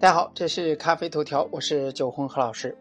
[0.00, 2.78] 大家好，这是咖啡头条，我是九红何老师。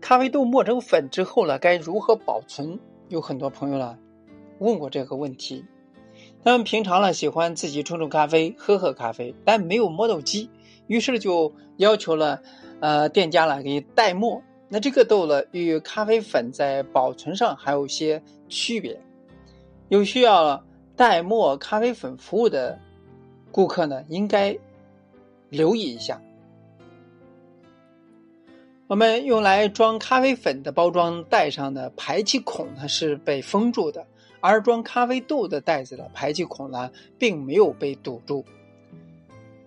[0.00, 2.80] 咖啡豆磨成粉之后呢，该如何保存？
[3.08, 3.96] 有很多朋友呢
[4.58, 5.64] 问过这个问题。
[6.42, 10.50] 他们平常呢喜欢自己冲冲咖啡，喝喝咖啡，但没有磨豆机，
[10.88, 12.42] 于是就要求了
[12.80, 14.42] 呃店家呢给代磨。
[14.68, 19.00] 那这个豆呢与咖啡粉在保存上还有一些区别，
[19.90, 20.60] 有需要
[20.96, 22.76] 代磨咖啡粉服务的
[23.52, 24.58] 顾客呢，应该。
[25.48, 26.20] 留意一下，
[28.86, 34.06] 我们用来装咖啡粉的包装袋上的排气孔呢是被封住的，
[34.40, 38.44] 而装咖啡豆的袋子的排气孔呢并没有被堵住。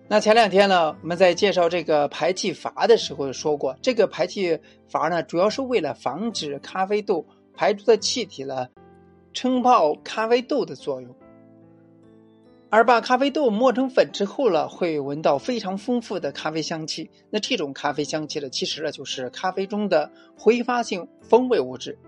[0.08, 4.58] 那前两天呢，我们在介绍这个排气阀的时候说过，这个排气
[4.88, 8.68] 阀呢主要是为了防止咖啡豆排出的气体呢
[9.32, 11.14] 冲泡咖啡豆的作用。
[12.72, 17.10] 而把咖啡豆磨成粉之后呢，会闻到非常丰富的咖啡香气。
[17.28, 21.98] 那这种咖啡香气呢，其实呢就是咖啡中的挥发性风味物质。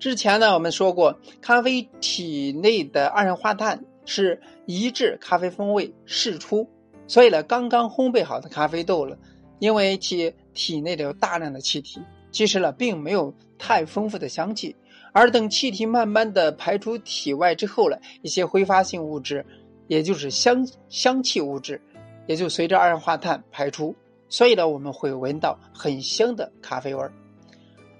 [0.00, 6.68] 之前呢，我们说过，咖啡体内的二氧化碳是抑制咖啡风味释出。
[7.06, 9.16] 所以呢，刚刚烘焙好的咖啡豆了，
[9.60, 12.00] 因为其体内的有大量的气体，
[12.32, 14.74] 其实呢并没有太丰富的香气。
[15.12, 19.46] 而等气体慢慢的排出体外之后呢，一些挥发性物质。
[19.90, 21.82] 也就是香香气物质，
[22.28, 23.92] 也就随着二氧化碳排出，
[24.28, 27.12] 所以呢，我们会闻到很香的咖啡味儿。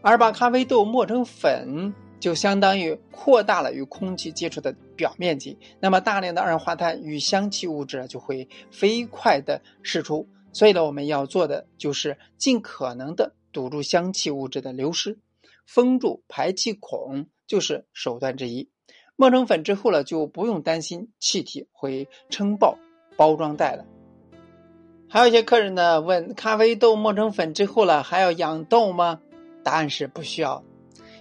[0.01, 10.29] 而把咖啡豆磨成粉，就相当于扩大了与空气接触的表面积，那么大量的二氧化碳与香气物质就会飞快的释出。
[10.53, 15.19] 所以呢，我们要做的就是尽可能的堵住香气物质的流失，
[15.67, 18.71] 封住排气孔，就是手段之一。
[19.21, 22.79] 磨成粉之后呢，就不用担心气体会撑爆
[23.19, 23.85] 包装袋了。
[25.11, 29.21] 还有一些客人呢问：咖啡豆磨成粉之后了，还要养豆吗？
[29.63, 30.65] 答案是不需要，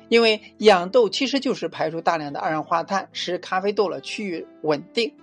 [0.08, 5.14] 因为养豆其实就是排出大量的二氧化碳，使咖啡豆了趋于稳定。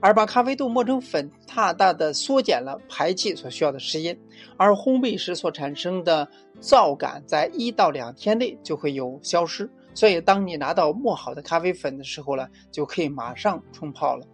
[0.00, 4.18] 而把咖啡豆磨成粉，大大的缩减了排气所需要的时间，
[4.56, 6.28] 而烘焙时所产生的
[6.60, 9.70] 燥感，在一到两天内就会有消失。
[9.96, 14.24] 所以，当你拿到磨好的咖啡粉的时候呢，就可以马上冲泡了。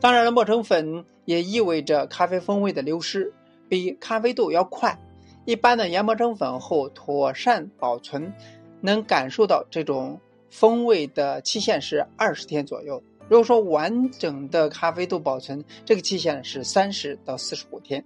[0.00, 3.34] 当然了，磨成粉也意味着咖啡风味的流失
[3.68, 4.98] 比咖啡豆要快。
[5.44, 8.32] 一般的研磨成粉后妥善保存，
[8.80, 10.18] 能感受到这种
[10.48, 13.02] 风味的期限是二十天左右。
[13.28, 18.02] 如果说完整的咖啡豆保存，这个期限是三十到四十五天。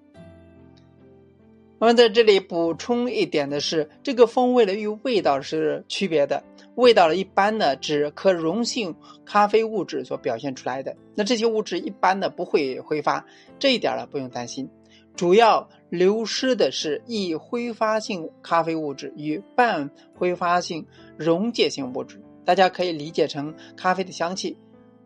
[1.79, 6.43] 我们在这里补充一点的是，这个风味呢与味道是区别的。
[6.83, 8.95] 味道呢，一般呢指可溶性
[9.25, 10.97] 咖啡物质所表现出来的。
[11.15, 13.25] 那这些物质一般呢不会挥发，
[13.59, 14.69] 这一点呢不用担心。
[15.17, 20.87] 主要流失的是易挥发性咖啡物质与半挥发性
[21.17, 22.21] 溶解性物质。
[22.45, 24.57] 大家可以理解成咖啡的香气。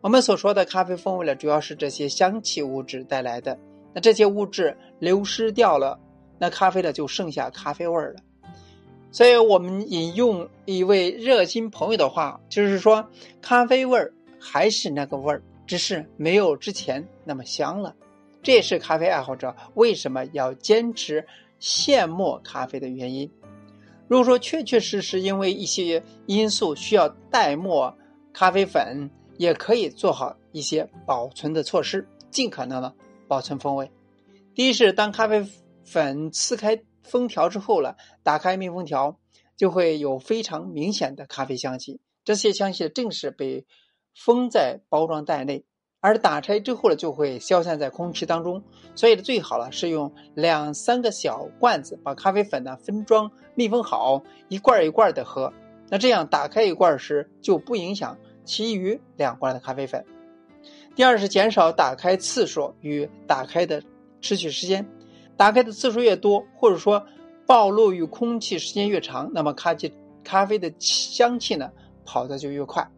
[0.01, 3.57] 我们所说的咖啡风味呢，主要是这些香气物质带来的。
[3.95, 5.99] 那这些物质流失掉了。
[6.37, 8.19] 那咖啡呢，就剩下咖啡味儿了。
[9.13, 13.07] 所以我们引用一位热心朋友的话，就是说，
[13.43, 17.95] 咖啡味儿还是那个味儿，只是没有之前那么香了。
[18.41, 21.23] 这也是咖啡爱好者为什么要坚持
[21.59, 23.29] 现磨咖啡的原因。
[24.07, 27.95] 如果说确确实实因为一些因素需要代磨
[28.33, 29.07] 咖啡粉，
[29.37, 32.91] 也可以做好一些保存的措施，尽可能的
[33.27, 33.91] 保存风味。
[34.55, 35.45] 第一是当咖啡。
[35.85, 39.19] 粉撕开封条之后了，打开密封条，
[39.55, 41.99] 就会有非常明显的咖啡香气。
[42.23, 43.65] 这些香气正是被
[44.15, 45.65] 封在包装袋内，
[45.99, 48.63] 而打开之后呢，就会消散在空气当中。
[48.95, 55.51] 所以最好了是用两三个小罐子把咖啡粉呢分装密封好，一罐一罐的喝。
[55.89, 60.05] 那这样打开一罐时就不影响其余两罐的咖啡粉。
[60.95, 63.83] 第二是减少打开次数与打开的
[64.21, 64.87] 持续时间。
[65.35, 67.05] 打开的次数越多，或者说
[67.45, 69.91] 暴露于空气时间越长，那么咖啡
[70.23, 71.71] 咖啡的香气呢
[72.05, 72.89] 跑的就越快。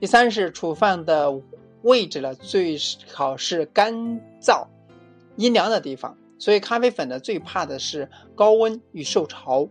[0.00, 1.40] 第三是储放的
[1.82, 2.76] 位置呢，最
[3.12, 4.66] 好是干燥、
[5.36, 6.16] 阴凉的地方。
[6.38, 9.68] 所以咖啡粉呢最怕的是高温与受潮，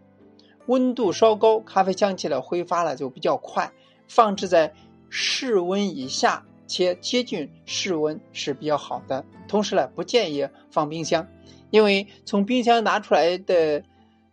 [0.66, 3.72] 温度稍高，咖啡香气呢挥发了就比较快。
[4.08, 4.74] 放置在
[5.10, 9.24] 室温以下且接近室温是比较好的。
[9.48, 11.26] 同时呢，不建议放冰箱。
[11.70, 13.84] 因为从冰箱拿出来的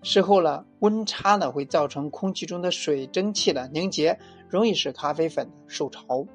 [0.03, 6.27] 时候呢，温差呢会造成空气中的水蒸气的凝结，容易使咖啡粉受潮。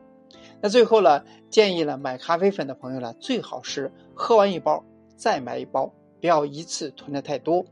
[0.62, 4.84] 那最后呢，建议呢买咖啡粉的朋友呢，最好是喝完一包
[5.16, 7.66] 再买一包，不要一次囤的太多，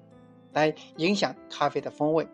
[0.53, 2.27] 来影响咖啡的风味。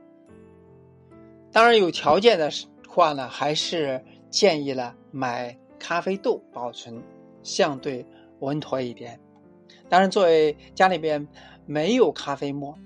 [1.51, 2.50] 当然有条件的
[2.88, 7.01] 话呢，还是建议了买咖啡豆保存，
[7.42, 8.06] 相对
[8.39, 9.19] 稳妥一点。
[9.90, 11.28] 当然，作为家里边
[11.66, 12.78] 没有咖啡沫，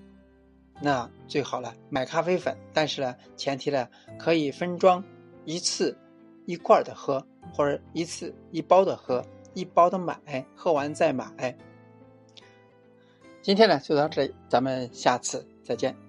[0.81, 2.57] 那最好了买咖啡粉。
[2.73, 3.87] 但是呢，前提呢
[4.17, 5.03] 可以分装
[5.45, 5.97] 一次
[6.45, 11.57] 一罐的喝，或者一次一包的喝，一包的买，喝完再买。
[13.41, 16.06] 今天呢就到这里，咱们下次再见。